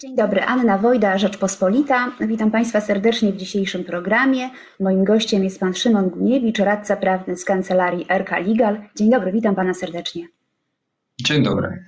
Dzień 0.00 0.16
dobry, 0.16 0.42
Anna 0.42 0.78
Wojda, 0.78 1.18
Rzeczpospolita. 1.18 2.12
Witam 2.20 2.50
Państwa 2.50 2.80
serdecznie 2.80 3.32
w 3.32 3.36
dzisiejszym 3.36 3.84
programie. 3.84 4.50
Moim 4.80 5.04
gościem 5.04 5.44
jest 5.44 5.60
Pan 5.60 5.74
Szymon 5.74 6.10
Guniewicz, 6.10 6.58
radca 6.58 6.96
prawny 6.96 7.36
z 7.36 7.44
kancelarii 7.44 8.06
RK 8.18 8.38
Legal. 8.38 8.80
Dzień 8.96 9.10
dobry, 9.10 9.32
witam 9.32 9.54
Pana 9.54 9.74
serdecznie. 9.74 10.26
Dzień 11.20 11.42
dobry. 11.42 11.84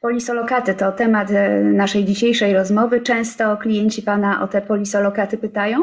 Polisolokaty 0.00 0.74
to 0.74 0.92
temat 0.92 1.30
e, 1.30 1.60
naszej 1.60 2.04
dzisiejszej 2.04 2.54
rozmowy. 2.54 3.00
Często 3.00 3.56
klienci 3.56 4.02
Pana 4.02 4.42
o 4.42 4.48
te 4.48 4.62
polisolokaty 4.62 5.38
pytają? 5.38 5.82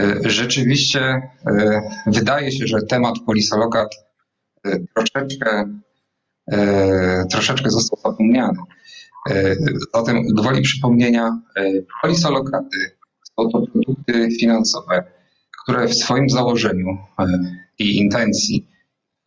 E, 0.00 0.30
rzeczywiście 0.30 1.00
e, 1.00 1.80
wydaje 2.06 2.52
się, 2.52 2.66
że 2.66 2.82
temat 2.82 3.14
polisolokat 3.26 3.88
troszeczkę, 4.94 5.64
troszeczkę 7.30 7.70
został 7.70 7.98
zapomniany. 8.12 8.58
Zatem 9.94 10.22
gwoli 10.22 10.62
przypomnienia, 10.62 11.40
polisolokaty 12.02 12.76
są 13.38 13.50
to 13.50 13.62
produkty 13.72 14.28
finansowe, 14.40 15.04
które 15.62 15.88
w 15.88 15.94
swoim 15.94 16.30
założeniu 16.30 16.98
i 17.78 17.96
intencji 17.96 18.66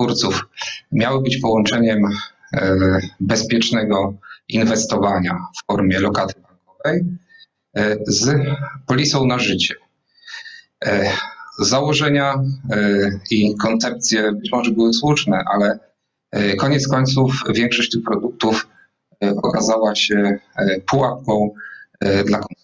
twórców 0.02 0.46
miały 0.92 1.22
być 1.24 1.38
połączeniem 1.38 2.06
e, 2.54 2.78
bezpiecznego 3.20 4.14
inwestowania 4.48 5.46
w 5.58 5.66
formie 5.68 6.00
lokaty 6.00 6.34
bankowej 6.42 7.18
e, 7.76 7.98
z 8.08 8.36
polisą 8.88 9.26
na 9.26 9.40
życie. 9.40 9.76
E, 10.86 11.12
założenia 11.60 12.36
i 13.32 13.56
koncepcje 13.58 14.32
być 14.32 14.52
może 14.52 14.72
były 14.72 14.94
słuszne, 14.94 15.44
ale 15.54 15.80
koniec 16.58 16.88
końców 16.88 17.44
większość 17.56 17.92
tych 17.92 18.04
produktów 18.04 18.68
okazała 19.22 19.96
się 19.96 20.38
pułapką 20.90 21.54
dla 22.02 22.40
konsumentów. 22.40 22.62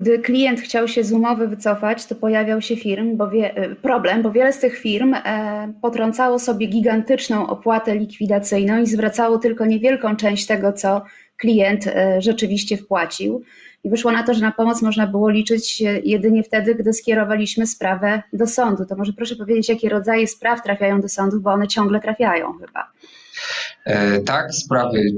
Gdy 0.00 0.18
klient 0.18 0.60
chciał 0.60 0.88
się 0.88 1.04
z 1.04 1.12
umowy 1.12 1.48
wycofać, 1.48 2.06
to 2.06 2.14
pojawiał 2.14 2.60
się 2.60 2.76
firm, 2.76 3.16
bo 3.16 3.30
wie, 3.30 3.56
e, 3.56 3.74
problem, 3.74 4.22
bo 4.22 4.30
wiele 4.30 4.52
z 4.52 4.58
tych 4.58 4.78
firm 4.78 5.14
e, 5.14 5.72
potrącało 5.82 6.38
sobie 6.38 6.66
gigantyczną 6.66 7.46
opłatę 7.46 7.94
likwidacyjną 7.94 8.82
i 8.82 8.86
zwracało 8.86 9.38
tylko 9.38 9.66
niewielką 9.66 10.16
część 10.16 10.46
tego, 10.46 10.72
co 10.72 11.02
klient 11.36 11.86
e, 11.86 12.22
rzeczywiście 12.22 12.76
wpłacił. 12.76 13.42
I 13.84 13.90
wyszło 13.90 14.12
na 14.12 14.22
to, 14.22 14.34
że 14.34 14.40
na 14.40 14.52
pomoc 14.52 14.82
można 14.82 15.06
było 15.06 15.30
liczyć 15.30 15.80
jedynie 16.04 16.42
wtedy, 16.42 16.74
gdy 16.74 16.92
skierowaliśmy 16.92 17.66
sprawę 17.66 18.22
do 18.32 18.46
sądu. 18.46 18.84
To 18.86 18.96
może 18.96 19.12
proszę 19.12 19.36
powiedzieć, 19.36 19.68
jakie 19.68 19.88
rodzaje 19.88 20.26
spraw 20.26 20.62
trafiają 20.62 21.00
do 21.00 21.08
sądów, 21.08 21.42
bo 21.42 21.50
one 21.50 21.68
ciągle 21.68 22.00
trafiają 22.00 22.52
chyba. 22.52 22.92
E, 23.86 24.20
tak, 24.20 24.54
sprawy 24.54 25.12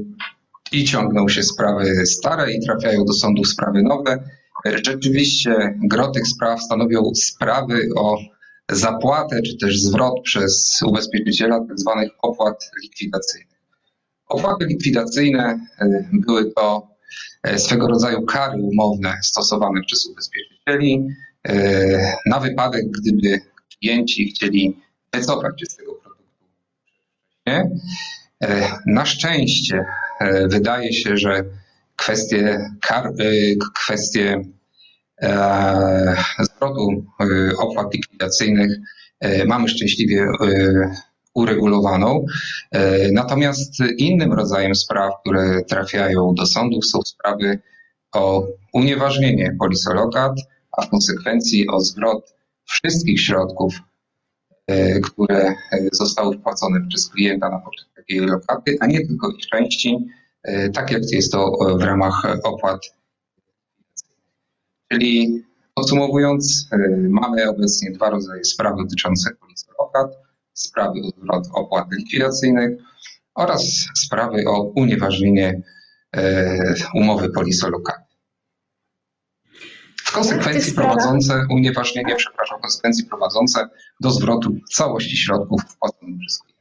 i 0.72 0.84
ciągną 0.84 1.28
się 1.28 1.42
sprawy 1.42 2.06
stare 2.06 2.52
i 2.52 2.61
trafiają 2.61 3.05
do 3.05 3.12
sądów 3.12 3.48
sprawy 3.48 3.83
nowe. 3.83 4.24
Rzeczywiście 4.64 5.74
gro 5.83 6.11
tych 6.11 6.27
spraw 6.27 6.62
stanowią 6.62 7.02
sprawy 7.14 7.89
o 7.96 8.19
zapłatę 8.70 9.42
czy 9.42 9.56
też 9.56 9.80
zwrot 9.80 10.22
przez 10.24 10.80
ubezpieczyciela 10.86 11.61
tzw. 11.69 11.92
Tak 11.94 12.08
opłat 12.22 12.70
likwidacyjnych. 12.83 13.58
Opłaty 14.28 14.66
likwidacyjne 14.66 15.66
e, 15.80 16.08
były 16.12 16.52
to 16.52 16.89
e, 17.42 17.58
swego 17.58 17.89
rodzaju 17.89 18.22
kary 18.22 18.62
umowne 18.62 19.14
stosowane 19.22 19.80
przez 19.86 20.06
ubezpieczycieli 20.06 21.06
e, 21.48 22.16
na 22.27 22.41
wypadek, 22.41 22.84
gdyby 22.91 23.41
klienci 23.78 24.28
chcieli 24.28 24.80
wycofać 25.12 25.61
się 25.61 25.66
z 25.66 25.77
tego 25.77 25.94
produktu. 25.94 26.44
Na 28.86 29.06
szczęście 29.06 29.84
wydaje 30.47 30.92
się, 30.92 31.17
że 31.17 31.44
kwestie, 31.97 32.70
kar, 32.80 33.12
kwestie 33.75 34.42
E, 35.22 36.17
zwrotu 36.40 37.05
e, 37.20 37.57
opłat 37.57 37.95
likwidacyjnych 37.95 38.73
e, 39.20 39.45
mamy 39.45 39.68
szczęśliwie 39.68 40.27
uregulowaną. 41.35 42.27
Natomiast 43.12 43.73
innym 43.98 44.33
rodzajem 44.33 44.74
spraw, 44.74 45.12
które 45.20 45.64
trafiają 45.64 46.35
do 46.35 46.46
sądów, 46.46 46.86
są 46.86 47.02
sprawy 47.02 47.58
o 48.12 48.46
unieważnienie 48.73 49.57
polisolokat, 49.58 50.33
a 50.77 50.83
w 50.83 50.91
konsekwencji 50.91 51.68
o 51.68 51.80
zwrot 51.80 52.35
wszystkich 52.64 53.20
środków, 53.20 53.74
które 55.02 55.55
zostały 55.92 56.39
wpłacone 56.39 56.80
przez 56.89 57.08
klienta 57.08 57.48
na 57.48 57.58
poczet 57.58 57.89
takiej 58.08 58.27
lokaty, 58.27 58.77
a 58.80 58.86
nie 58.86 59.07
tylko 59.07 59.30
ich 59.30 59.46
części, 59.46 59.98
tak 60.74 60.91
jak 60.91 61.02
jest 61.13 61.33
to 61.33 61.52
w 61.79 61.83
ramach 61.83 62.23
opłat 62.45 62.80
Czyli 64.92 65.45
podsumowując, 65.74 66.68
e, 66.73 66.79
mamy 67.08 67.48
obecnie 67.48 67.91
dwa 67.91 68.11
rodzaje 68.11 68.45
spraw 68.45 68.77
dotyczące 68.77 69.30
polisy 69.41 69.67
lokat, 69.79 70.11
sprawy 70.52 71.01
o 71.01 71.20
zwrot 71.20 71.48
opłat 71.52 71.92
likwidacyjnych 71.92 72.70
oraz 73.35 73.86
sprawy 73.95 74.45
o 74.48 74.63
unieważnienie 74.63 75.63
e, 76.17 76.74
umowy 76.95 77.30
polisolokaty. 77.30 78.08
W 80.05 80.13
konsekwencji 80.13 80.74
prowadzące, 80.74 81.47
unieważnienie, 81.51 82.17
przepraszam, 82.17 82.61
konsekwencji 82.61 83.05
prowadzące 83.05 83.68
do 84.01 84.11
zwrotu 84.11 84.57
całości 84.73 85.17
środków 85.17 85.63
wpłaconych 85.63 86.18
przez 86.20 86.39
klienta. 86.39 86.58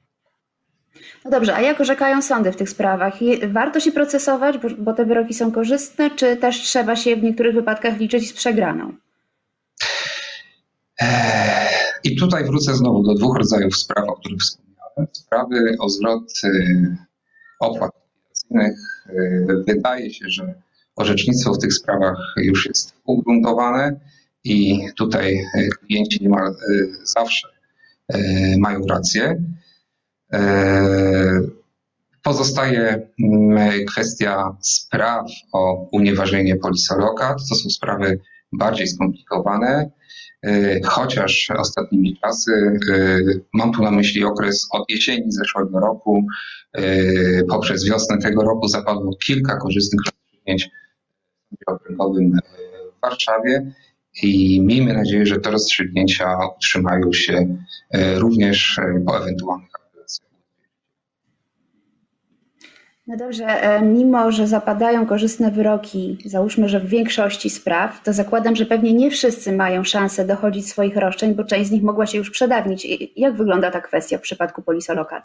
No 1.25 1.31
dobrze, 1.31 1.55
a 1.55 1.61
jak 1.61 1.81
orzekają 1.81 2.21
sądy 2.21 2.51
w 2.51 2.55
tych 2.55 2.69
sprawach? 2.69 3.13
Warto 3.47 3.79
się 3.79 3.91
procesować, 3.91 4.57
bo, 4.57 4.69
bo 4.77 4.93
te 4.93 5.05
wyroki 5.05 5.33
są 5.33 5.51
korzystne, 5.51 6.09
czy 6.09 6.35
też 6.35 6.61
trzeba 6.61 6.95
się 6.95 7.15
w 7.15 7.23
niektórych 7.23 7.53
wypadkach 7.53 7.99
liczyć 7.99 8.29
z 8.29 8.33
przegraną? 8.33 8.93
Eee, 10.99 11.69
I 12.03 12.15
tutaj 12.15 12.43
wrócę 12.43 12.75
znowu 12.75 13.03
do 13.03 13.13
dwóch 13.13 13.37
rodzajów 13.37 13.77
spraw, 13.77 14.09
o 14.09 14.15
których 14.15 14.39
wspomniałem. 14.39 15.07
Sprawy 15.11 15.75
o 15.79 15.89
zwrot 15.89 16.31
y, 16.43 16.97
opłat 17.59 17.91
likwidacyjnych. 17.95 19.07
Y, 19.09 19.63
wydaje 19.67 20.13
się, 20.13 20.25
że 20.29 20.53
orzecznictwo 20.95 21.53
w 21.53 21.59
tych 21.59 21.73
sprawach 21.73 22.33
już 22.37 22.65
jest 22.65 22.93
ugruntowane 23.05 23.99
i 24.43 24.79
tutaj 24.97 25.37
y, 25.55 25.69
klienci 25.85 26.23
niemal 26.23 26.55
zawsze 27.03 27.47
mają 28.57 28.85
rację. 28.85 29.41
E, 30.33 31.41
pozostaje 32.23 33.07
mm, 33.19 33.85
kwestia 33.85 34.57
spraw 34.61 35.25
o 35.53 35.87
unieważnienie 35.91 36.55
polisolokat. 36.55 37.37
To 37.49 37.55
są 37.55 37.69
sprawy 37.69 38.19
bardziej 38.53 38.87
skomplikowane, 38.87 39.91
e, 40.43 40.79
chociaż 40.83 41.51
ostatnimi 41.57 42.17
czasy, 42.21 42.51
e, 42.91 43.19
mam 43.53 43.71
tu 43.71 43.83
na 43.83 43.91
myśli 43.91 44.23
okres 44.23 44.67
od 44.71 44.89
jesieni 44.89 45.31
zeszłego 45.31 45.79
roku, 45.79 46.25
poprzez 47.49 47.85
wiosnę 47.85 48.17
tego 48.17 48.43
roku 48.43 48.67
zapadło 48.67 49.15
kilka 49.25 49.57
korzystnych 49.57 50.01
rozstrzygnięć 50.05 50.69
w 52.97 53.01
Warszawie 53.01 53.71
i 54.23 54.61
miejmy 54.61 54.93
nadzieję, 54.93 55.25
że 55.25 55.39
te 55.39 55.51
rozstrzygnięcia 55.51 56.37
utrzymają 56.57 57.13
się 57.13 57.57
również 58.17 58.79
po 59.05 59.17
ewentualnych 59.17 59.76
No 63.07 63.17
dobrze, 63.17 63.45
e, 63.45 63.81
mimo 63.81 64.31
że 64.31 64.47
zapadają 64.47 65.05
korzystne 65.05 65.51
wyroki, 65.51 66.17
załóżmy, 66.25 66.69
że 66.69 66.79
w 66.79 66.87
większości 66.87 67.49
spraw, 67.49 68.03
to 68.03 68.13
zakładam, 68.13 68.55
że 68.55 68.65
pewnie 68.65 68.93
nie 68.93 69.11
wszyscy 69.11 69.51
mają 69.51 69.83
szansę 69.83 70.25
dochodzić 70.25 70.69
swoich 70.69 70.97
roszczeń, 70.97 71.35
bo 71.35 71.43
część 71.43 71.69
z 71.69 71.71
nich 71.71 71.83
mogła 71.83 72.05
się 72.05 72.17
już 72.17 72.31
przedawnić. 72.31 72.87
Jak 73.15 73.37
wygląda 73.37 73.71
ta 73.71 73.81
kwestia 73.81 74.17
w 74.17 74.21
przypadku 74.21 74.61
polisolokat? 74.61 75.23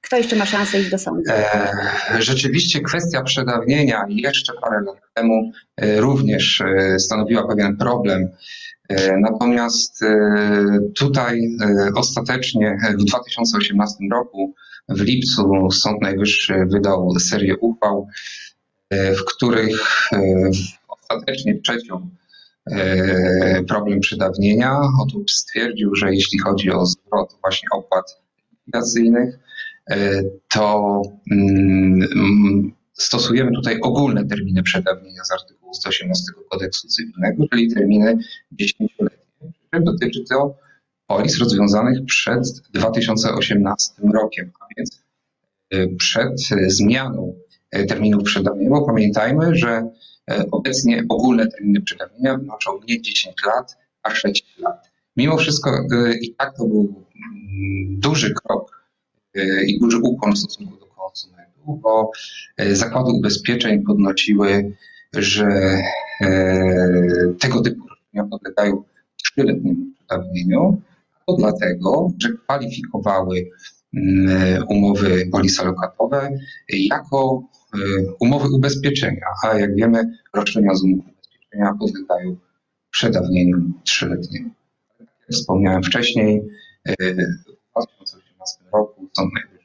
Kto 0.00 0.16
jeszcze 0.16 0.36
ma 0.36 0.46
szansę 0.46 0.80
iść 0.80 0.90
do 0.90 0.98
sądu? 0.98 1.22
E, 1.30 2.22
rzeczywiście 2.22 2.80
kwestia 2.80 3.22
przedawnienia 3.22 4.04
jeszcze 4.08 4.52
parę 4.62 4.80
lat 4.86 4.96
temu 5.14 5.50
e, 5.76 6.00
również 6.00 6.62
stanowiła 6.98 7.48
pewien 7.48 7.76
problem. 7.76 8.28
Natomiast 9.20 10.04
tutaj 10.98 11.40
ostatecznie 11.94 12.78
w 12.98 13.04
2018 13.04 13.96
roku 14.12 14.54
w 14.88 15.00
lipcu 15.00 15.70
Sąd 15.70 16.02
Najwyższy 16.02 16.54
wydał 16.66 17.10
serię 17.18 17.56
uchwał, 17.56 18.08
e, 18.90 19.14
w 19.14 19.24
których 19.24 20.08
e, 20.12 20.50
ostatecznie 20.88 21.54
przeciął 21.54 22.00
e, 22.70 23.64
problem 23.64 24.00
przedawnienia. 24.00 24.80
Otóż 25.00 25.32
stwierdził, 25.32 25.94
że 25.94 26.14
jeśli 26.14 26.38
chodzi 26.38 26.70
o 26.70 26.86
zwrot 26.86 27.36
właśnie 27.40 27.68
opłat 27.72 28.20
likwidacyjnych, 28.52 29.38
to 30.52 31.02
mm, 31.30 32.72
stosujemy 32.92 33.52
tutaj 33.52 33.80
ogólne 33.80 34.24
terminy 34.24 34.62
przedawnienia 34.62 35.24
z 35.24 35.32
artykułu 35.32 35.74
118 35.74 36.24
kodeksu 36.50 36.88
cywilnego, 36.88 37.44
czyli 37.52 37.74
terminy 37.74 38.18
10-letnie. 38.60 39.80
Dotyczy 39.80 40.24
to 40.30 40.54
polis 41.06 41.38
rozwiązanych 41.38 42.04
przed 42.06 42.60
2018 42.74 43.92
rokiem, 44.14 44.50
a 44.60 44.64
więc 44.76 45.02
przed 45.98 46.40
zmianą 46.66 47.34
terminów 47.88 48.22
przedawnienia, 48.24 48.70
bo 48.70 48.86
pamiętajmy, 48.86 49.56
że 49.56 49.90
obecnie 50.50 51.04
ogólne 51.08 51.46
terminy 51.46 51.80
przedawnienia 51.80 52.38
wynoszą 52.38 52.80
nie 52.88 53.02
10 53.02 53.34
lat, 53.46 53.76
a 54.02 54.10
6 54.14 54.58
lat. 54.58 54.90
Mimo 55.16 55.36
wszystko 55.36 55.70
i 56.20 56.34
tak 56.34 56.56
to 56.56 56.66
był 56.66 56.80
mm, 56.80 58.00
duży 58.00 58.34
krok 58.34 58.86
i 59.66 59.78
duży 59.78 59.98
ukłon 59.98 60.32
w 60.32 60.38
stosunku 60.38 60.76
do 60.76 60.86
konsumentów, 60.86 61.80
bo 61.80 62.10
zakłady 62.72 63.10
ubezpieczeń 63.10 63.82
podnosiły, 63.82 64.72
że 65.14 65.78
tego 67.40 67.60
typu 67.60 67.88
roszczenia 67.88 68.24
podlegają 68.30 68.82
trzyletniemu 69.16 69.86
przedawnieniu, 69.94 70.82
to 71.26 71.36
dlatego, 71.36 72.10
że 72.22 72.28
kwalifikowały 72.44 73.50
mm, 73.96 74.64
umowy 74.68 75.28
polisolokatowe 75.32 76.30
jako 76.68 77.42
e, 77.74 77.78
umowy 78.20 78.48
ubezpieczenia, 78.48 79.26
a 79.44 79.58
jak 79.58 79.74
wiemy 79.76 80.18
roszczenia 80.34 80.74
z 80.74 80.82
umów 80.82 81.04
ubezpieczenia 81.04 81.74
podlegają 81.78 82.36
przedawnieniu 82.90 83.56
trzyletniemu. 83.84 84.50
Jak 85.00 85.08
wspomniałem 85.32 85.82
wcześniej, 85.82 86.42
e, 86.84 87.14
w 87.14 87.70
2018 87.70 88.64
roku 88.72 89.08
Sąd 89.16 89.32
Najwyższy 89.34 89.56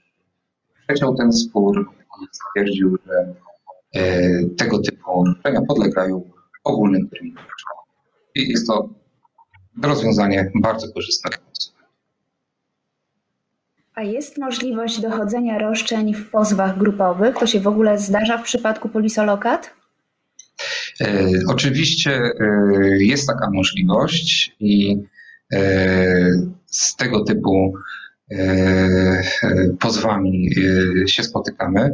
przeciął 0.88 1.16
ten 1.16 1.34
spór 1.34 1.90
i 2.22 2.26
stwierdził, 2.32 2.98
że 3.06 3.36
e, 3.96 4.30
tego 4.58 4.80
typu 4.80 5.26
roszczenia 5.26 5.62
podlegają 5.62 6.32
ogólnym 6.64 7.10
terminom. 7.10 7.44
I 8.36 8.50
jest 8.50 8.68
to 8.68 8.90
rozwiązanie 9.84 10.52
bardzo 10.56 10.94
korzystne 10.94 11.30
dla. 11.30 11.52
A 13.96 14.04
jest 14.04 14.38
możliwość 14.38 15.02
dochodzenia 15.02 15.58
roszczeń 15.58 16.14
w 16.14 16.30
pozwach 16.30 16.78
grupowych? 16.78 17.36
To 17.38 17.48
się 17.48 17.60
w 17.60 17.68
ogóle 17.68 18.00
zdarza 18.00 18.38
w 18.38 18.44
przypadku 18.44 18.90
polisolokat? 18.90 19.74
E, 21.02 21.30
oczywiście 21.48 22.12
e, 22.12 22.34
jest 23.00 23.28
taka 23.28 23.50
możliwość 23.50 24.56
i 24.60 24.98
e, 25.54 25.60
z 26.66 26.96
tego 26.96 27.24
typu 27.24 27.74
pozwami 29.80 30.50
się 31.08 31.24
spotykamy. 31.24 31.92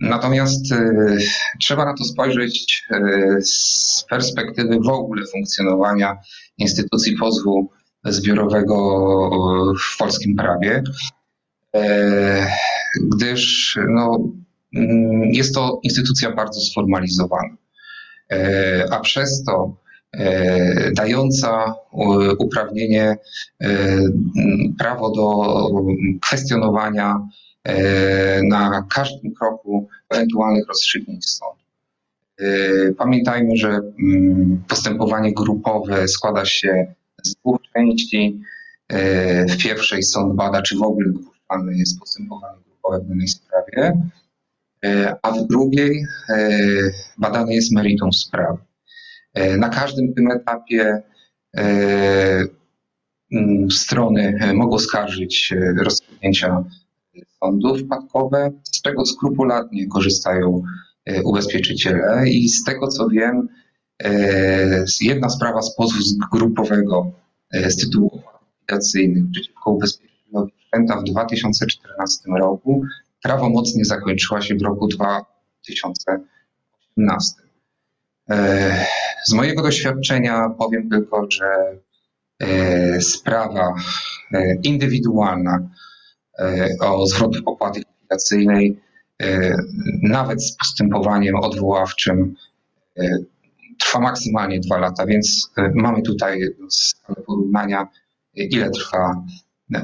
Natomiast 0.00 0.72
e, 0.72 1.16
trzeba 1.60 1.84
na 1.84 1.94
to 1.94 2.04
spojrzeć 2.04 2.84
e, 2.90 3.00
z 3.42 4.04
perspektywy 4.10 4.80
w 4.80 4.88
ogóle 4.88 5.26
funkcjonowania 5.32 6.16
instytucji 6.58 7.16
pozwu 7.16 7.70
zbiorowego 8.04 8.76
w 9.94 9.98
polskim 9.98 10.36
prawie, 10.36 10.82
e, 11.76 12.46
gdyż 13.02 13.78
no, 13.88 14.18
mm, 14.74 15.22
jest 15.22 15.54
to 15.54 15.80
instytucja 15.82 16.32
bardzo 16.32 16.60
sformalizowana, 16.60 17.56
a 18.90 19.00
przez 19.00 19.44
to 19.44 19.76
dająca 20.92 21.74
uprawnienie, 22.38 23.16
prawo 24.78 25.10
do 25.10 25.68
kwestionowania 26.20 27.16
E, 27.16 27.43
na 28.48 28.86
każdym 28.94 29.34
kroku 29.34 29.88
ewentualnych 30.10 30.68
rozstrzygnięć 30.68 31.26
sądu. 31.26 31.64
E, 32.40 32.92
pamiętajmy, 32.92 33.56
że 33.56 33.68
mm, 33.68 34.64
postępowanie 34.68 35.32
grupowe 35.34 36.08
składa 36.08 36.44
się 36.44 36.94
z 37.22 37.34
dwóch 37.34 37.60
części. 37.74 38.40
E, 38.88 39.46
w 39.46 39.58
pierwszej 39.58 40.02
sąd 40.02 40.34
bada, 40.34 40.62
czy 40.62 40.76
w 40.76 40.82
ogóle 40.82 41.12
dopuszczalne 41.12 41.72
jest 41.72 42.00
postępowanie 42.00 42.58
grupowe 42.66 43.00
w 43.00 43.08
danej 43.08 43.28
sprawie, 43.28 44.02
a 45.22 45.30
w 45.30 45.46
drugiej 45.46 46.06
badane 47.18 47.54
jest 47.54 47.72
meritum 47.72 48.12
sprawy. 48.12 48.58
Na 49.58 49.68
każdym 49.68 50.14
tym 50.14 50.30
etapie 50.30 51.02
strony 53.70 54.38
mogą 54.54 54.78
skarżyć 54.78 55.54
rozstrzygnięcia 55.78 56.64
sądu 57.40 57.76
wpadkowe, 57.76 58.50
z 58.62 58.82
czego 58.82 59.06
skrupulatnie 59.06 59.86
korzystają 59.86 60.62
e, 61.04 61.22
ubezpieczyciele 61.22 62.28
i 62.28 62.48
z 62.48 62.64
tego 62.64 62.88
co 62.88 63.08
wiem, 63.08 63.48
e, 64.04 64.84
jedna 65.00 65.28
sprawa 65.28 65.62
z 65.62 65.76
pozwu 65.76 65.98
grupowego 66.32 67.12
e, 67.52 67.70
z 67.70 67.76
tytułu 67.76 68.22
likwidacyjnych 68.60 69.24
przeciwko 69.32 69.70
ubezpieczycielowi 69.70 70.52
w 71.00 71.04
2014 71.10 72.22
roku 72.38 72.82
prawomocnie 73.22 73.84
zakończyła 73.84 74.42
się 74.42 74.54
w 74.54 74.62
roku 74.62 74.88
2018. 74.88 77.34
Z 79.26 79.32
mojego 79.32 79.62
doświadczenia 79.62 80.50
powiem 80.58 80.90
tylko, 80.90 81.26
że 81.30 81.78
sprawa 83.00 83.74
indywidualna 84.62 85.68
o 86.80 87.06
zwrot 87.06 87.36
opłaty 87.46 87.78
likwidacyjnej, 87.78 88.80
e, 89.22 89.56
nawet 90.02 90.42
z 90.44 90.56
postępowaniem 90.56 91.36
odwoławczym 91.36 92.34
e, 92.98 93.18
trwa 93.78 94.00
maksymalnie 94.00 94.60
dwa 94.60 94.78
lata, 94.78 95.06
więc 95.06 95.52
mamy 95.74 96.02
tutaj 96.02 96.40
skalę 96.70 97.22
porównania, 97.26 97.88
ile 98.34 98.70
trwa 98.70 99.24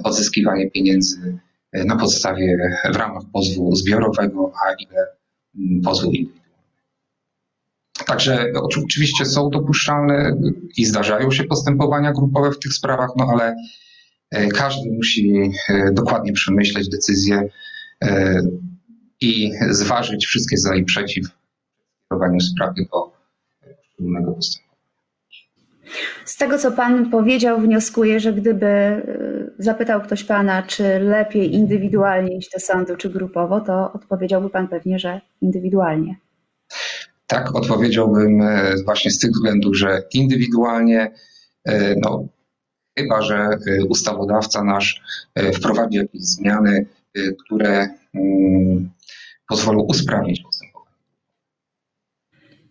odzyskiwanie 0.05 0.71
pieniędzy 0.71 1.39
na 1.73 1.97
podstawie 1.97 2.73
w 2.93 2.97
ramach 2.97 3.23
pozwu 3.33 3.77
zbiorowego, 3.77 4.53
a 4.67 4.73
ile 4.73 5.07
mm, 5.59 5.83
pozwu 5.83 6.07
indywidualnego. 6.07 6.41
Także 8.07 8.53
oczywiście 8.55 9.27
są 9.27 9.51
dopuszczalne 9.51 10.37
i 10.77 10.85
zdarzają 10.85 11.31
się 11.31 11.45
postępowania 11.45 12.13
grupowe 12.13 12.51
w 12.51 12.59
tych 12.59 12.73
sprawach, 12.73 13.11
no 13.17 13.27
ale 13.33 13.57
E, 13.57 13.57
każdy 14.31 14.91
musi 14.91 15.51
e, 15.69 15.93
dokładnie 15.93 16.33
przemyśleć 16.33 16.89
decyzję 16.89 17.49
e, 18.05 18.41
i 19.21 19.53
zważyć 19.71 20.27
wszystkie 20.27 20.57
za 20.57 20.75
i 20.75 20.85
przeciw 20.85 21.27
w 21.27 22.09
kierowaniu 22.09 22.41
sprawy 22.41 22.83
do 22.93 23.13
poszczególnego 23.77 24.33
postępowania. 24.33 24.71
Z 26.25 26.37
tego, 26.37 26.59
co 26.59 26.73
Pan 26.73 27.11
powiedział, 27.11 27.61
wnioskuję, 27.61 28.21
że 28.21 28.33
gdyby 28.33 29.03
zapytał 29.59 30.01
ktoś 30.01 30.25
Pana, 30.25 30.63
czy 30.63 30.99
lepiej 30.99 31.55
indywidualnie 31.55 32.37
iść 32.37 32.51
do 32.53 32.61
sądu, 32.61 32.97
czy 32.97 33.11
grupowo, 33.11 33.61
to 33.61 33.93
odpowiedziałby 33.93 34.51
Pan 34.51 34.69
pewnie, 34.69 34.99
że 34.99 35.21
indywidualnie. 35.41 36.17
Tak, 37.27 37.57
odpowiedziałbym 37.57 38.43
właśnie 38.85 39.11
z 39.11 39.19
tych 39.19 39.31
względów, 39.31 39.77
że 39.77 40.03
indywidualnie 40.13 41.11
no, 41.97 42.29
chyba 43.03 43.23
że 43.23 43.49
y, 43.67 43.85
ustawodawca 43.89 44.65
nasz 44.65 45.03
y, 45.39 45.53
wprowadzi 45.53 45.97
jakieś 45.97 46.23
zmiany, 46.23 46.87
y, 47.19 47.37
które 47.45 47.89
mm, 48.15 48.91
pozwolą 49.49 49.81
usprawnić 49.81 50.43
postępowanie. 50.43 50.91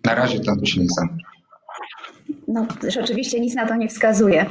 Na 0.06 0.16
razie 0.16 0.40
to 0.40 0.66
się 0.66 0.82
nie 0.82 0.88
zamierza. 0.90 1.30
No, 2.48 2.66
rzeczywiście 2.88 3.40
nic 3.40 3.56
na 3.56 3.68
to 3.68 3.76
nie 3.76 3.88
wskazuje. 3.88 4.46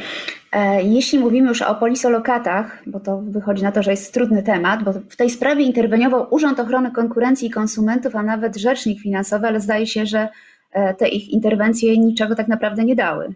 E, 0.53 0.83
jeśli 0.83 1.19
mówimy 1.19 1.49
już 1.49 1.63
o 1.63 1.75
polisolokatach, 1.75 2.83
bo 2.87 3.01
to 3.01 3.19
wychodzi 3.19 3.63
na 3.63 3.73
to, 3.73 3.83
że 3.83 3.91
jest 3.91 4.15
trudny 4.15 4.43
temat, 4.43 4.83
bo 4.83 4.93
w 4.93 5.17
tej 5.17 5.31
sprawie 5.31 5.65
interweniował 5.65 6.27
Urząd 6.31 6.61
Ochrony 6.61 6.91
Konkurencji 6.91 7.49
i 7.49 7.51
Konsumentów, 7.51 8.17
a 8.17 8.23
nawet 8.23 8.57
Rzecznik 8.57 9.01
Finansowy, 9.01 9.47
ale 9.47 9.61
zdaje 9.61 9.87
się, 9.87 10.07
że 10.07 10.29
e, 10.73 10.95
te 10.95 11.09
ich 11.09 11.29
interwencje 11.29 11.99
niczego 11.99 12.35
tak 12.35 12.49
naprawdę 12.49 12.85
nie 12.85 12.97
dały. 12.97 13.35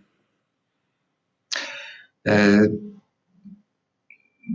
E, 2.28 2.66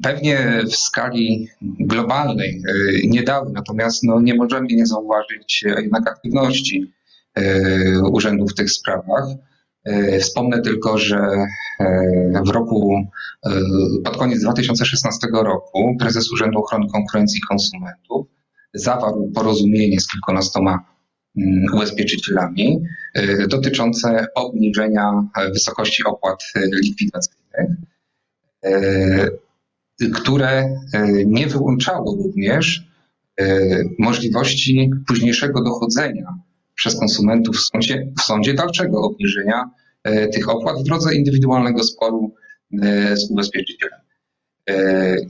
pewnie 0.04 0.64
w 0.66 0.76
skali 0.76 1.48
globalnej 1.62 2.50
e, 2.70 3.08
nie 3.08 3.24
dały, 3.24 3.52
natomiast 3.52 4.04
no, 4.04 4.22
nie 4.22 4.36
możemy 4.36 4.68
nie 4.70 4.86
zauważyć 4.86 5.64
jednak 5.78 6.10
aktywności 6.10 6.94
e, 7.36 8.02
urzędów 8.12 8.52
w 8.52 8.56
tych 8.56 8.72
sprawach. 8.72 9.26
Wspomnę 10.20 10.62
tylko, 10.62 10.98
że 10.98 11.28
w 12.46 12.50
roku, 12.50 13.04
pod 14.04 14.18
koniec 14.18 14.42
2016 14.42 15.28
roku 15.34 15.96
prezes 16.00 16.32
Urzędu 16.32 16.60
Ochrony 16.60 16.86
Konkurencji 16.94 17.38
i 17.38 17.48
Konsumentów 17.48 18.28
zawarł 18.74 19.32
porozumienie 19.36 20.00
z 20.00 20.08
kilkunastoma 20.08 20.97
ubezpieczycielami 21.74 22.80
dotyczące 23.50 24.26
obniżenia 24.36 25.12
wysokości 25.54 26.04
opłat 26.04 26.44
likwidacyjnych 26.84 27.48
E, 28.66 29.30
które 30.14 30.70
nie 31.26 31.48
wyłączało 31.48 32.18
również 32.24 32.88
możliwości 34.00 34.92
późniejszego 35.08 35.64
dochodzenia 35.64 36.34
przez 36.76 37.00
konsumentów 37.00 37.56
w 37.56 37.60
sądzie, 37.60 38.08
w 38.20 38.22
sądzie 38.22 38.54
dalszego 38.54 39.02
obniżenia 39.02 39.70
tych 40.34 40.50
opłat 40.50 40.80
w 40.80 40.84
drodze 40.84 41.16
indywidualnego 41.16 41.84
sporu 41.84 42.34
z 43.14 43.32
ubezpieczycielem. 43.32 44.00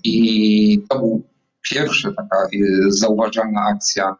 I 0.03 0.81
to 0.89 0.99
był 0.99 1.23
pierwsza 1.71 2.13
taka 2.17 2.47
zauważalna 2.89 3.61
akcja 3.61 4.15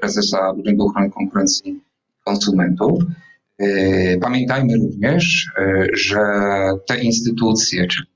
prezesa 0.00 0.52
Urzędu 0.52 0.84
Ochrony 0.84 1.10
Konkurencji 1.10 1.70
i 1.70 1.80
Konsumentów. 2.24 3.02
Pamiętajmy 4.20 4.76
również, 4.76 5.50
że 5.92 6.18
te 6.86 6.98
instytucje, 6.98 7.86
czyli 7.86 8.08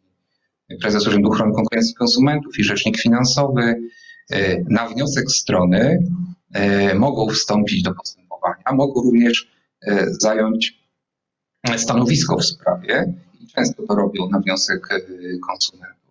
prezes 0.81 1.07
Urzędu 1.07 1.29
Ochrony 1.29 1.55
Konkurencji 1.55 1.93
i 1.93 1.97
Konsumentów 1.97 2.59
i 2.59 2.65
rzecznik 2.65 3.01
finansowy, 3.01 3.75
na 4.69 4.89
wniosek 4.89 5.31
strony 5.31 6.09
mogą 6.99 7.29
wstąpić 7.29 7.83
do 7.83 7.95
postępowania, 7.95 8.65
mogą 8.73 9.03
również 9.03 9.53
zająć 10.07 10.83
stanowisko 11.77 12.37
w 12.37 12.45
sprawie 12.45 13.15
i 13.41 13.47
często 13.47 13.83
to 13.87 13.95
robią 13.95 14.29
na 14.29 14.41
wniosek 14.41 14.89
konsumentów. 15.49 16.03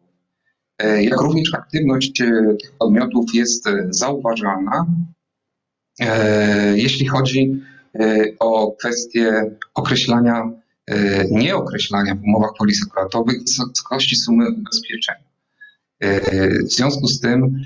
Jak 1.00 1.22
również 1.22 1.53
aktywność 1.53 2.12
tych 2.62 2.72
podmiotów 2.79 3.25
jest 3.34 3.70
zauważalna, 3.89 4.86
jeśli 6.75 7.08
chodzi 7.08 7.62
o 8.39 8.72
kwestię 8.72 9.51
określania, 9.74 10.51
nieokreślania 11.31 12.15
w 12.15 12.24
umowach 12.24 12.51
polisektoratowych 12.58 13.38
wysokości 13.43 14.15
sumy 14.15 14.50
ubezpieczenia. 14.50 15.31
W 16.65 16.74
związku 16.74 17.08
z 17.08 17.20
tym 17.20 17.62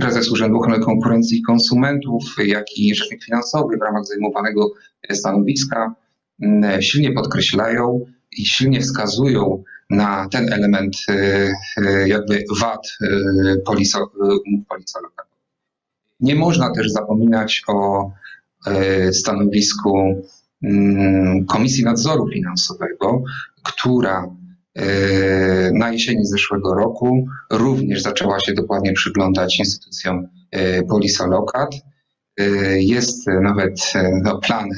prezes 0.00 0.30
Urzędu 0.30 0.58
Ochrony 0.58 0.84
Konkurencji 0.84 1.38
i 1.38 1.42
Konsumentów, 1.42 2.22
jak 2.46 2.64
i 2.76 2.94
rzecznik 2.94 3.24
finansowy 3.24 3.76
w 3.76 3.82
ramach 3.82 4.06
zajmowanego 4.06 4.70
stanowiska 5.12 5.94
silnie 6.80 7.12
podkreślają 7.12 8.06
i 8.38 8.44
silnie 8.44 8.80
wskazują 8.80 9.62
na 9.90 10.28
ten 10.28 10.52
element 10.52 10.96
jakby 12.06 12.44
wad 12.60 12.88
umów 14.46 14.66
polisolokatorów. 14.68 15.29
Nie 16.20 16.34
można 16.34 16.74
też 16.74 16.90
zapominać 16.90 17.62
o 17.68 18.10
stanowisku 19.12 20.22
Komisji 21.48 21.84
Nadzoru 21.84 22.28
Finansowego, 22.28 23.22
która 23.64 24.34
na 25.72 25.92
jesieni 25.92 26.26
zeszłego 26.26 26.74
roku 26.74 27.26
również 27.50 28.02
zaczęła 28.02 28.40
się 28.40 28.54
dokładnie 28.54 28.92
przyglądać 28.92 29.58
instytucjom 29.58 30.28
Polisolokat. 30.88 31.74
Jest 32.76 33.26
nawet 33.42 33.92
no, 34.22 34.38
plan 34.38 34.68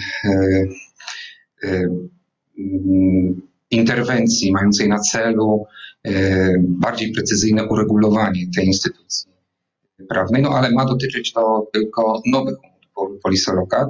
interwencji 3.71 4.53
mającej 4.53 4.89
na 4.89 4.99
celu 4.99 5.67
bardziej 6.59 7.13
precyzyjne 7.13 7.69
uregulowanie 7.69 8.47
tej 8.57 8.67
instytucji 8.67 9.32
prawnej, 10.09 10.43
no 10.43 10.51
ale 10.51 10.71
ma 10.71 10.85
dotyczyć 10.85 11.33
to 11.33 11.69
tylko 11.73 12.23
nowych 12.27 12.55
umów 12.97 13.21
Polisolokat. 13.23 13.89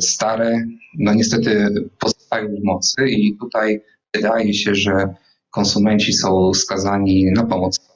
Stare, 0.00 0.64
no 0.98 1.14
niestety 1.14 1.68
pozostają 1.98 2.48
w 2.48 2.64
mocy 2.64 3.08
i 3.08 3.36
tutaj 3.40 3.82
wydaje 4.14 4.54
się, 4.54 4.74
że 4.74 5.14
konsumenci 5.50 6.12
są 6.12 6.54
skazani 6.54 7.32
na 7.32 7.46
pomoc. 7.46 7.90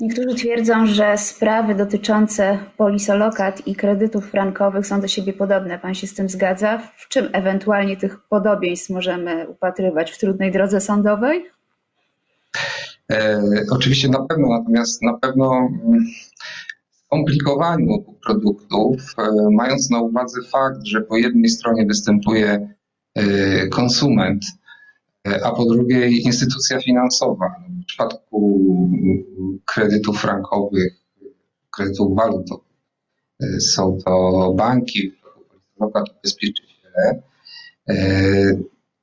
Niektórzy 0.00 0.34
twierdzą, 0.34 0.86
że 0.86 1.18
sprawy 1.18 1.74
dotyczące 1.74 2.58
polisolokat 2.76 3.66
i 3.66 3.74
kredytów 3.76 4.30
frankowych 4.30 4.86
są 4.86 5.00
do 5.00 5.08
siebie 5.08 5.32
podobne. 5.32 5.78
Pan 5.78 5.94
się 5.94 6.06
z 6.06 6.14
tym 6.14 6.28
zgadza? 6.28 6.78
W 6.96 7.08
czym 7.08 7.28
ewentualnie 7.32 7.96
tych 7.96 8.18
podobieństw 8.28 8.90
możemy 8.90 9.48
upatrywać 9.48 10.10
w 10.10 10.18
trudnej 10.18 10.52
drodze 10.52 10.80
sądowej? 10.80 11.57
E, 13.12 13.42
oczywiście 13.70 14.08
na 14.08 14.26
pewno, 14.26 14.48
natomiast 14.48 15.02
na 15.02 15.18
pewno 15.18 15.70
skomplikowaniu 16.90 18.04
produktów, 18.24 19.14
e, 19.18 19.50
mając 19.50 19.90
na 19.90 20.00
uwadze 20.00 20.40
fakt, 20.42 20.84
że 20.84 21.00
po 21.00 21.16
jednej 21.16 21.50
stronie 21.50 21.86
występuje 21.86 22.74
e, 23.14 23.66
konsument, 23.68 24.44
a 25.44 25.50
po 25.50 25.64
drugiej 25.64 26.22
instytucja 26.22 26.80
finansowa. 26.80 27.54
W 27.82 27.86
przypadku 27.86 28.68
kredytów 29.64 30.20
frankowych, 30.20 30.92
kredytów 31.76 32.16
walutowych 32.16 32.68
są 33.60 33.98
to 34.04 34.52
banki, 34.56 35.12
lokat 35.80 36.04
ubezpieczyciele. 36.18 37.22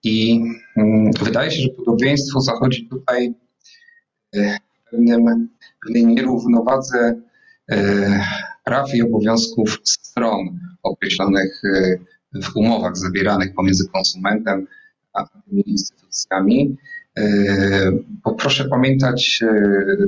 I 0.04 0.36
mm, 0.36 0.64
wydaje 1.24 1.51
się, 1.51 1.62
że 1.62 1.70
podobieństwo 1.70 2.41
zachodzi 2.41 2.88
tutaj 2.88 3.34
w 4.34 4.89
pewnym, 4.91 5.50
pewnej 5.82 6.05
nierównowadze 6.05 7.22
E, 7.72 8.20
praw 8.63 8.96
i 8.96 9.01
obowiązków 9.01 9.79
stron 9.84 10.60
określonych 10.84 11.62
e, 11.65 11.98
w 12.41 12.55
umowach 12.55 12.98
zawieranych 12.98 13.53
pomiędzy 13.53 13.88
konsumentem 13.88 14.67
a 15.13 15.25
tymi 15.27 15.70
instytucjami. 15.70 16.77
E, 17.17 17.25
bo 18.24 18.34
proszę 18.34 18.65
pamiętać, 18.65 19.39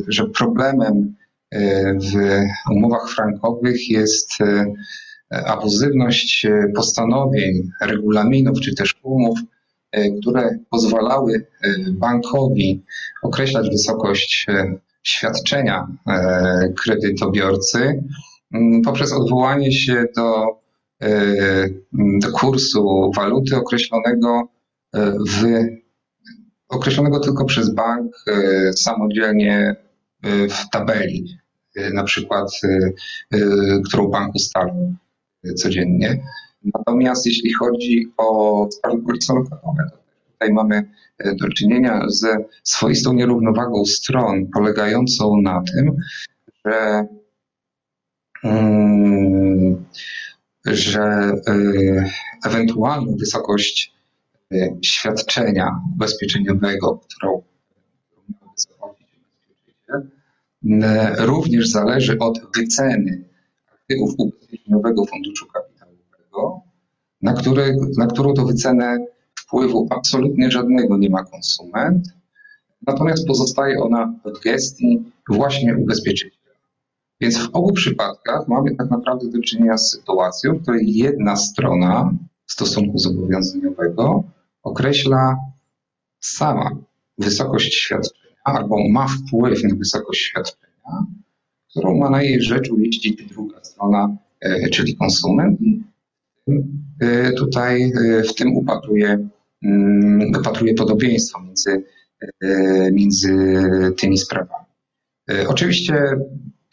że 0.07 0.27
problemem 0.27 1.15
w 2.11 2.13
umowach 2.71 3.09
frankowych 3.09 3.89
jest 3.89 4.29
abuzywność 5.29 6.47
postanowień, 6.75 7.69
regulaminów 7.81 8.59
czy 8.59 8.75
też 8.75 8.95
umów, 9.03 9.39
które 10.21 10.57
pozwalały 10.69 11.45
bankowi 11.91 12.83
określać 13.23 13.69
wysokość 13.69 14.47
świadczenia 15.07 15.87
e, 16.07 16.73
kredytobiorcy 16.83 18.03
mm, 18.53 18.81
poprzez 18.81 19.13
odwołanie 19.13 19.71
się 19.71 20.05
do, 20.15 20.45
e, 21.01 21.09
do 21.93 22.31
kursu 22.31 23.11
waluty 23.15 23.55
określonego 23.55 24.49
e, 24.93 25.11
w 25.11 25.43
określonego 26.69 27.19
tylko 27.19 27.45
przez 27.45 27.73
bank 27.73 28.25
samodzielnie 28.75 29.75
w 30.23 30.69
tabeli, 30.71 31.37
na 31.93 32.03
przykład, 32.03 32.51
którą 33.85 34.07
bank 34.07 34.35
ustalił 34.35 34.95
codziennie. 35.55 36.23
Natomiast 36.63 37.25
jeśli 37.25 37.53
chodzi 37.53 38.13
o 38.17 38.67
sprawy 38.71 39.01
polityczno-lokatowe, 39.01 39.89
tutaj 40.33 40.53
mamy 40.53 40.91
e, 41.17 41.35
do 41.35 41.49
czynienia 41.49 42.01
ze 42.07 42.37
swoistą 42.63 43.13
nierównowagą 43.13 43.85
stron, 43.85 44.47
polegającą 44.53 45.41
na 45.41 45.63
tym, 45.73 45.95
że, 46.65 47.07
mm, 48.43 49.85
że 50.65 51.01
e, 51.01 51.53
ewentualną 52.45 53.15
wysokość 53.19 53.93
e, 54.51 54.77
świadczenia 54.81 55.81
ubezpieczeniowego, 55.95 56.97
którą 56.97 57.43
również 61.17 61.69
zależy 61.69 62.17
od 62.19 62.39
wyceny 62.55 63.23
aktywów 63.73 64.13
ubezpieczeniowego 64.17 65.05
funduszu 65.05 65.45
kapitałowego, 65.45 65.66
na, 67.21 67.33
które, 67.33 67.75
na 67.97 68.07
którą 68.07 68.33
to 68.33 68.45
wycenę 68.45 69.05
wpływu 69.39 69.87
absolutnie 69.89 70.51
żadnego 70.51 70.97
nie 70.97 71.09
ma 71.09 71.23
konsument, 71.23 72.07
natomiast 72.87 73.27
pozostaje 73.27 73.79
ona 73.79 74.13
w 74.25 74.43
gestii 74.43 75.03
właśnie 75.29 75.77
ubezpieczyciela. 75.77 76.37
Więc 77.21 77.37
w 77.37 77.49
obu 77.53 77.73
przypadkach 77.73 78.47
mamy 78.47 78.75
tak 78.75 78.89
naprawdę 78.89 79.29
do 79.29 79.41
czynienia 79.41 79.77
z 79.77 79.91
sytuacją, 79.91 80.53
w 80.53 80.61
której 80.61 80.95
jedna 80.95 81.35
strona 81.35 82.11
stosunku 82.47 82.97
zobowiązaniowego 82.97 84.23
określa 84.63 85.37
sama 86.19 86.71
wysokość 87.17 87.73
świadczenia 87.73 88.27
albo 88.43 88.89
ma 88.89 89.07
wpływ 89.07 89.63
na 89.63 89.75
wysokość 89.75 90.21
świadczenia, 90.21 91.05
którą 91.69 91.97
ma 91.97 92.09
na 92.09 92.21
jej 92.21 92.41
rzecz 92.41 92.69
uiścić 92.69 93.25
druga 93.25 93.63
strona, 93.63 94.17
e, 94.41 94.69
czyli 94.69 94.95
konsument. 94.95 95.59
Tutaj 97.37 97.83
e, 97.83 98.23
w 98.23 98.35
tym 98.35 98.55
upatruje 98.57 99.27
mm, 99.63 100.31
podobieństwo 100.77 101.41
między, 101.41 101.83
e, 102.41 102.91
między 102.91 103.35
tymi 103.97 104.17
sprawami. 104.17 104.65
E, 105.31 105.47
oczywiście 105.47 106.03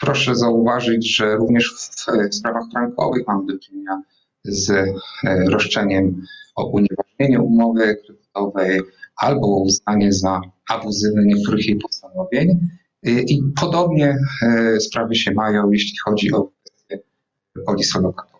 proszę 0.01 0.37
zauważyć, 0.37 1.17
że 1.17 1.37
również 1.37 1.75
w 1.75 2.35
sprawach 2.35 2.65
frankowych 2.73 3.27
mamy 3.27 3.47
do 3.47 3.59
czynienia 3.59 4.03
z 4.45 4.71
e, 4.71 4.95
roszczeniem 5.51 6.23
o 6.57 6.67
unieważnienie 6.67 7.41
umowy 7.41 7.97
kredytowej 7.97 8.81
albo 9.17 9.63
uznanie 9.63 10.13
za 10.13 10.41
abuzywne 10.69 11.23
niektórych 11.25 11.67
jej 11.67 11.77
postanowień. 11.77 12.69
I 13.07 13.43
podobnie 13.61 14.17
sprawy 14.81 15.15
się 15.15 15.33
mają, 15.33 15.71
jeśli 15.71 15.99
chodzi 16.05 16.33
o 16.33 16.43
kwestię 16.43 16.99
polisolokatorów. 17.67 18.34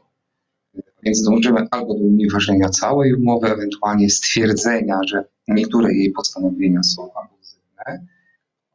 Więc 1.05 1.23
dążymy 1.23 1.67
albo 1.71 1.95
do 1.95 2.01
unieważnienia 2.01 2.69
całej 2.69 3.15
umowy, 3.15 3.53
ewentualnie 3.53 4.11
stwierdzenia, 4.11 5.01
że 5.09 5.25
niektóre 5.49 5.95
jej 5.95 6.11
postanowienia 6.11 6.83
są 6.83 7.11
abuzywne, 7.15 8.07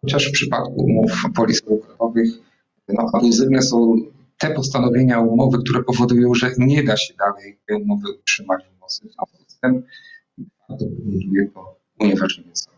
chociaż 0.01 0.29
w 0.29 0.31
przypadku 0.31 0.75
umów 0.75 1.23
polisolokatowych 1.35 2.29
no, 2.87 3.09
abuzywne 3.13 3.61
są 3.61 3.95
te 4.37 4.49
postanowienia 4.49 5.19
umowy, 5.19 5.57
które 5.57 5.83
powodują, 5.83 6.33
że 6.33 6.51
nie 6.57 6.83
da 6.83 6.97
się 6.97 7.13
dalej 7.13 7.59
tej 7.67 7.81
umowy 7.81 8.11
utrzymać 8.19 8.63
w 8.65 8.79
mocy. 8.81 9.07
W 9.07 9.11
związku 9.13 9.43
z 9.47 9.59
tym 9.59 9.83
to 10.67 10.77
powoduje 10.77 11.49
to 11.53 11.75
unieważnienie 11.99 12.55
sobie. 12.55 12.77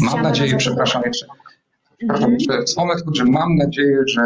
Mam 0.00 0.22
nadzieję, 0.22 0.56
przepraszam 0.56 1.02
jeszcze, 1.06 1.26
przepraszam, 1.98 2.30
mhm. 2.30 2.40
że 2.40 2.62
wspomnę 2.62 2.94
że 3.12 3.24
mam 3.24 3.56
nadzieję, 3.56 4.02
że 4.06 4.22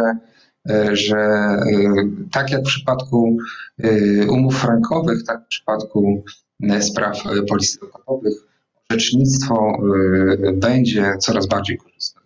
że 0.92 1.16
e, 1.16 1.62
tak 2.32 2.50
jak 2.50 2.60
w 2.60 2.66
przypadku 2.66 3.36
e, 3.82 3.90
umów 4.26 4.56
frankowych, 4.56 5.24
tak 5.26 5.44
w 5.44 5.48
przypadku 5.48 6.24
spraw 6.80 7.22
policyjnych 7.48 7.94
orzecznictwo 8.90 9.72
będzie 10.54 11.12
coraz 11.20 11.46
bardziej 11.46 11.78
korzystne. 11.78 12.20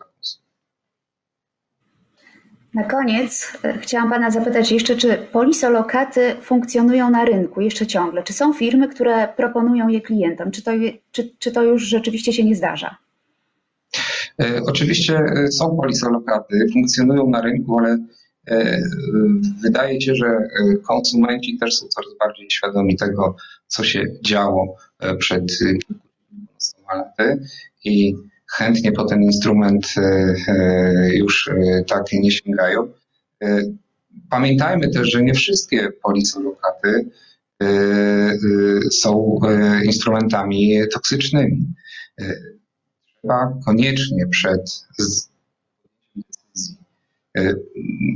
Na 2.75 2.85
koniec 2.85 3.53
chciałam 3.81 4.11
Pana 4.11 4.31
zapytać 4.31 4.73
jeszcze, 4.73 4.97
czy 4.97 5.19
polisolokaty 5.33 6.37
funkcjonują 6.43 7.11
na 7.11 7.25
rynku 7.25 7.61
jeszcze 7.61 7.87
ciągle? 7.87 8.23
Czy 8.23 8.33
są 8.33 8.53
firmy, 8.53 8.89
które 8.89 9.29
proponują 9.29 9.89
je 9.89 10.01
klientom? 10.01 10.51
Czy 10.51 10.63
to, 10.63 10.71
czy, 11.13 11.31
czy 11.39 11.53
to 11.53 11.63
już 11.63 11.83
rzeczywiście 11.83 12.33
się 12.33 12.45
nie 12.45 12.57
zdarza? 12.57 12.97
Oczywiście 14.67 15.21
są 15.51 15.77
polisolokaty, 15.77 16.67
funkcjonują 16.73 17.31
na 17.31 17.41
rynku, 17.41 17.79
ale 17.79 17.99
E, 17.99 18.24
wydaje 19.63 20.01
się, 20.01 20.15
że 20.15 20.27
e, 20.27 20.49
konsumenci 20.77 21.59
też 21.59 21.79
są 21.79 21.89
coraz 21.89 22.11
bardziej 22.19 22.51
świadomi 22.51 22.97
tego, 22.97 23.37
co 23.67 23.85
się 23.85 24.05
działo 24.25 24.77
e, 25.01 25.17
przed 25.17 25.59
kilkunastoma 26.29 26.95
laty 26.95 27.45
i 27.85 28.15
chętnie 28.53 28.93
po 28.93 29.05
ten 29.05 29.23
instrument 29.23 29.95
już 31.13 31.51
tak 31.87 32.13
nie 32.13 32.31
sięgają. 32.31 32.93
Pamiętajmy 34.31 34.91
też, 34.91 35.11
że 35.11 35.23
nie 35.23 35.35
wszystkie 35.35 35.93
polisolokaty 36.03 37.11
są 38.91 39.41
instrumentami 39.85 40.81
toksycznymi. 40.93 41.75
Trzeba 43.21 43.55
koniecznie 43.67 44.27
przed 44.27 44.87
E, 45.01 45.05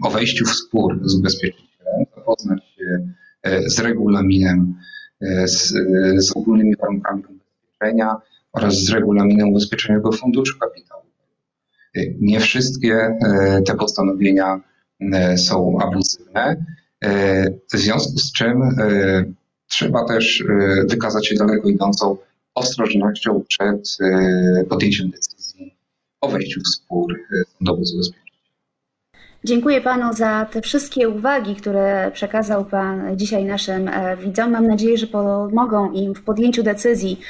o 0.03 0.11
wejściu 0.11 0.45
w 0.45 0.55
spór 0.55 1.01
z 1.03 1.15
ubezpieczycielem, 1.15 2.05
zapoznać 2.17 2.61
się 2.77 3.09
e, 3.43 3.71
z 3.71 3.79
regulaminem, 3.79 4.75
e, 5.21 5.49
z, 5.49 5.75
z 6.17 6.37
ogólnymi 6.37 6.77
warunkami 6.77 7.23
ubezpieczenia 7.25 8.17
oraz 8.53 8.75
z 8.75 8.91
regulaminem 8.91 9.49
ubezpieczeniowego 9.49 10.13
funduszu 10.13 10.59
kapitałowego. 10.59 11.09
Nie 12.21 12.41
wszystkie 12.41 13.19
te 13.67 13.75
postanowienia 13.75 14.61
są 15.37 15.79
abuzywne, 15.81 16.65
w 17.73 17.77
związku 17.77 18.19
z 18.19 18.33
czym 18.33 18.63
trzeba 19.67 20.05
też 20.05 20.45
wykazać 20.89 21.27
się 21.27 21.35
daleko 21.35 21.69
idącą 21.69 22.17
ostrożnością 22.55 23.45
przed 23.49 23.99
podjęciem 24.69 25.11
decyzji 25.11 25.75
o 26.21 26.29
wejściu 26.29 26.61
w 26.61 26.69
spór 26.69 27.15
sądowy 27.59 27.85
z 27.85 27.95
ubezpieczeniem. 27.95 28.28
Dziękuję 29.49 29.81
Panu 29.81 30.13
za 30.13 30.45
te 30.45 30.61
wszystkie 30.61 31.09
uwagi, 31.09 31.57
które 31.57 32.11
przekazał 32.15 32.65
Pan 32.65 33.17
dzisiaj 33.17 33.45
naszym 33.45 33.89
e, 33.89 34.17
widzom. 34.17 34.51
Mam 34.51 34.67
nadzieję, 34.67 34.99
że 34.99 35.07
pomogą 35.07 35.93
im 35.93 36.15
w 36.15 36.23
podjęciu 36.23 36.63
decyzji, 36.63 37.21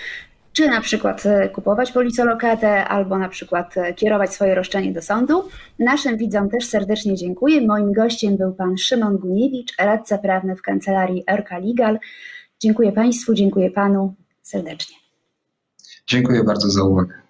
czy 0.52 0.68
na 0.68 0.80
przykład 0.80 1.26
e, 1.26 1.48
kupować 1.48 1.92
policolokatę, 1.92 2.84
albo 2.84 3.18
na 3.18 3.28
przykład 3.28 3.76
e, 3.76 3.94
kierować 3.94 4.34
swoje 4.34 4.54
roszczenie 4.54 4.92
do 4.92 5.02
sądu. 5.02 5.48
Naszym 5.78 6.16
widzom 6.16 6.50
też 6.50 6.66
serdecznie 6.66 7.14
dziękuję. 7.14 7.66
Moim 7.66 7.92
gościem 7.92 8.36
był 8.36 8.52
Pan 8.54 8.78
Szymon 8.78 9.18
Guniewicz, 9.18 9.74
radca 9.78 10.18
prawny 10.18 10.56
w 10.56 10.62
kancelarii 10.62 11.24
RK 11.26 11.58
Legal. 11.58 11.98
Dziękuję 12.60 12.92
Państwu, 12.92 13.34
dziękuję 13.34 13.70
Panu 13.70 14.14
serdecznie. 14.42 14.96
Dziękuję 16.06 16.44
bardzo 16.44 16.70
za 16.70 16.84
uwagę. 16.84 17.27